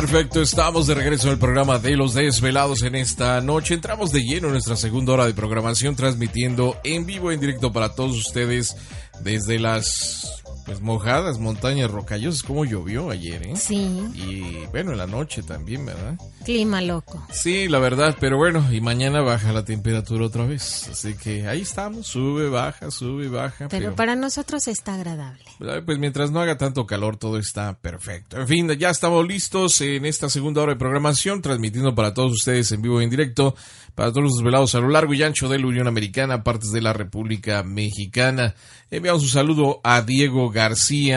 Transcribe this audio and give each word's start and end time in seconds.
Perfecto, 0.00 0.40
estamos 0.40 0.86
de 0.86 0.94
regreso 0.94 1.30
el 1.30 1.36
programa 1.36 1.78
de 1.78 1.94
Los 1.94 2.14
Desvelados 2.14 2.80
en 2.84 2.94
esta 2.94 3.38
noche. 3.42 3.74
Entramos 3.74 4.10
de 4.12 4.22
lleno 4.22 4.46
en 4.46 4.54
nuestra 4.54 4.74
segunda 4.74 5.12
hora 5.12 5.26
de 5.26 5.34
programación, 5.34 5.94
transmitiendo 5.94 6.80
en 6.84 7.04
vivo, 7.04 7.30
en 7.30 7.38
directo 7.38 7.70
para 7.70 7.94
todos 7.94 8.16
ustedes 8.16 8.78
desde 9.20 9.58
las 9.58 10.42
pues 10.70 10.82
mojadas 10.82 11.40
montañas 11.40 11.90
rocallosas, 11.90 12.44
como 12.44 12.64
llovió 12.64 13.10
ayer, 13.10 13.42
¿eh? 13.42 13.56
Sí. 13.56 13.90
Y 14.14 14.64
bueno, 14.70 14.92
en 14.92 14.98
la 14.98 15.08
noche 15.08 15.42
también, 15.42 15.84
¿verdad? 15.84 16.16
Clima 16.44 16.80
loco. 16.80 17.26
Sí, 17.32 17.66
la 17.66 17.80
verdad, 17.80 18.16
pero 18.20 18.36
bueno, 18.36 18.64
y 18.72 18.80
mañana 18.80 19.20
baja 19.20 19.52
la 19.52 19.64
temperatura 19.64 20.26
otra 20.26 20.46
vez. 20.46 20.86
Así 20.88 21.14
que 21.14 21.48
ahí 21.48 21.62
estamos, 21.62 22.06
sube, 22.06 22.48
baja, 22.48 22.92
sube, 22.92 23.26
baja. 23.26 23.66
Pero, 23.68 23.96
para 23.96 24.14
nosotros 24.14 24.68
está 24.68 24.94
agradable. 24.94 25.42
Pues 25.84 25.98
mientras 25.98 26.30
no 26.30 26.40
haga 26.40 26.56
tanto 26.56 26.86
calor, 26.86 27.16
todo 27.16 27.36
está 27.36 27.76
perfecto. 27.76 28.36
En 28.36 28.46
fin, 28.46 28.68
ya 28.78 28.90
estamos 28.90 29.26
listos 29.26 29.80
en 29.80 30.06
esta 30.06 30.30
segunda 30.30 30.62
hora 30.62 30.74
de 30.74 30.78
programación, 30.78 31.42
transmitiendo 31.42 31.96
para 31.96 32.14
todos 32.14 32.30
ustedes 32.30 32.70
en 32.70 32.80
vivo 32.80 33.00
y 33.00 33.04
en 33.04 33.10
directo, 33.10 33.56
para 33.96 34.10
todos 34.10 34.22
los 34.22 34.36
desvelados 34.36 34.76
a 34.76 34.80
lo 34.80 34.88
largo 34.88 35.14
y 35.14 35.24
ancho 35.24 35.48
de 35.48 35.58
la 35.58 35.66
Unión 35.66 35.88
Americana, 35.88 36.44
partes 36.44 36.70
de 36.70 36.80
la 36.80 36.92
República 36.92 37.64
Mexicana. 37.64 38.54
Enviamos 38.92 39.22
un 39.22 39.28
saludo 39.28 39.80
a 39.84 40.02
Diego 40.02 40.48
García, 40.50 40.59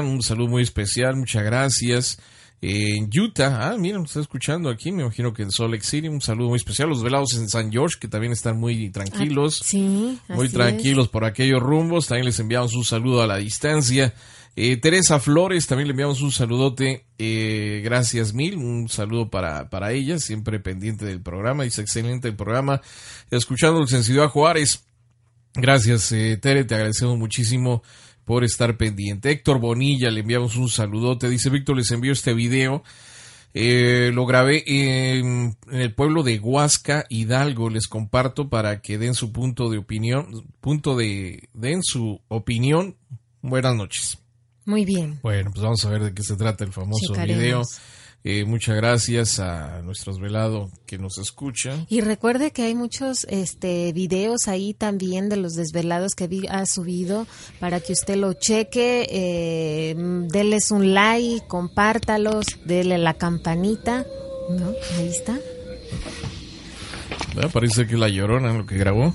un 0.00 0.22
saludo 0.22 0.48
muy 0.48 0.62
especial, 0.62 1.16
muchas 1.16 1.42
gracias 1.42 2.18
en 2.60 3.10
Utah. 3.14 3.72
Ah, 3.72 3.76
mira, 3.78 3.98
nos 3.98 4.10
está 4.10 4.20
escuchando 4.20 4.70
aquí, 4.70 4.92
me 4.92 5.02
imagino 5.02 5.32
que 5.34 5.42
en 5.42 5.50
Salt 5.50 5.72
Lake 5.72 5.84
City. 5.84 6.08
Un 6.08 6.20
saludo 6.20 6.48
muy 6.48 6.56
especial. 6.56 6.88
Los 6.88 7.02
velados 7.02 7.34
en 7.34 7.48
San 7.48 7.70
George, 7.70 7.96
que 8.00 8.08
también 8.08 8.32
están 8.32 8.58
muy 8.58 8.90
tranquilos. 8.90 9.60
Ah, 9.62 9.66
sí, 9.68 10.18
muy 10.28 10.48
tranquilos 10.48 11.08
por 11.08 11.24
aquellos 11.24 11.60
rumbos. 11.60 12.06
También 12.06 12.26
les 12.26 12.38
enviamos 12.40 12.74
un 12.74 12.84
saludo 12.84 13.22
a 13.22 13.26
la 13.26 13.36
distancia. 13.36 14.14
Eh, 14.56 14.76
Teresa 14.76 15.18
Flores, 15.18 15.66
también 15.66 15.88
le 15.88 15.92
enviamos 15.92 16.22
un 16.22 16.32
saludote. 16.32 17.04
Eh, 17.18 17.82
gracias 17.84 18.32
mil. 18.32 18.56
Un 18.56 18.88
saludo 18.88 19.28
para, 19.28 19.68
para 19.68 19.92
ella, 19.92 20.18
siempre 20.18 20.60
pendiente 20.60 21.04
del 21.04 21.20
programa. 21.20 21.64
Dice 21.64 21.82
excelente 21.82 22.28
el 22.28 22.36
programa. 22.36 22.80
Escuchando 23.30 23.80
en 23.80 24.04
Ciudad 24.04 24.28
Juárez. 24.28 24.84
Gracias, 25.56 26.10
eh, 26.10 26.36
Tere, 26.36 26.64
te 26.64 26.74
agradecemos 26.74 27.16
muchísimo 27.16 27.84
por 28.24 28.44
estar 28.44 28.76
pendiente. 28.76 29.30
Héctor 29.30 29.58
Bonilla, 29.58 30.10
le 30.10 30.20
enviamos 30.20 30.56
un 30.56 30.68
saludote. 30.68 31.28
Dice 31.28 31.50
Víctor, 31.50 31.76
les 31.76 31.90
envío 31.90 32.12
este 32.12 32.34
video. 32.34 32.82
Eh, 33.52 34.10
lo 34.12 34.26
grabé 34.26 34.64
en, 34.66 35.56
en, 35.70 35.80
el 35.80 35.94
pueblo 35.94 36.22
de 36.22 36.40
Huasca, 36.40 37.06
Hidalgo. 37.08 37.70
Les 37.70 37.86
comparto 37.86 38.48
para 38.48 38.80
que 38.80 38.98
den 38.98 39.14
su 39.14 39.32
punto 39.32 39.70
de 39.70 39.78
opinión. 39.78 40.46
Punto 40.60 40.96
de. 40.96 41.48
Den 41.52 41.82
su 41.82 42.20
opinión. 42.28 42.96
Buenas 43.42 43.76
noches. 43.76 44.18
Muy 44.64 44.84
bien. 44.84 45.20
Bueno, 45.22 45.50
pues 45.50 45.62
vamos 45.62 45.84
a 45.84 45.90
ver 45.90 46.02
de 46.02 46.14
qué 46.14 46.22
se 46.22 46.36
trata 46.36 46.64
el 46.64 46.72
famoso 46.72 47.12
Checaremos. 47.12 47.42
video. 47.42 47.62
Eh, 48.26 48.46
muchas 48.46 48.74
gracias 48.76 49.38
a 49.38 49.82
nuestros 49.82 50.18
velados 50.18 50.70
que 50.86 50.96
nos 50.96 51.18
escuchan. 51.18 51.84
Y 51.90 52.00
recuerde 52.00 52.52
que 52.52 52.62
hay 52.62 52.74
muchos 52.74 53.26
este, 53.28 53.92
videos 53.92 54.48
ahí 54.48 54.72
también 54.72 55.28
de 55.28 55.36
los 55.36 55.52
desvelados 55.52 56.14
que 56.14 56.26
vi, 56.26 56.46
ha 56.48 56.64
subido 56.64 57.26
para 57.60 57.80
que 57.80 57.92
usted 57.92 58.16
lo 58.16 58.32
cheque. 58.32 59.06
Eh, 59.10 59.94
deles 60.30 60.70
un 60.70 60.94
like, 60.94 61.46
compártalos, 61.46 62.46
dele 62.64 62.96
la 62.96 63.12
campanita. 63.12 64.06
¿No? 64.48 64.72
Ahí 64.96 65.08
está. 65.08 65.38
Ah, 67.42 67.48
parece 67.52 67.86
que 67.86 67.98
la 67.98 68.08
llorona 68.08 68.54
lo 68.54 68.64
que 68.64 68.78
grabó. 68.78 69.14